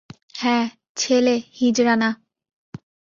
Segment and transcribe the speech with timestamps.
[0.35, 0.65] হ্যাঁ,
[0.95, 2.09] ছেলে, হিজড়া না।